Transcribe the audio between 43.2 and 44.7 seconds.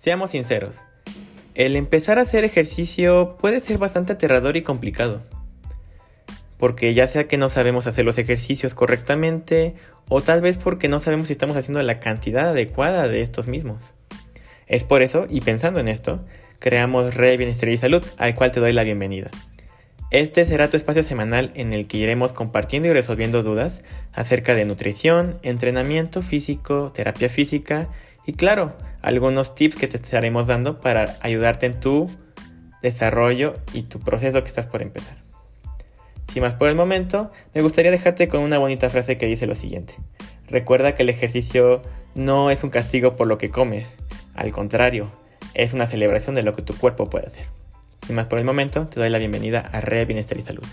lo que comes, al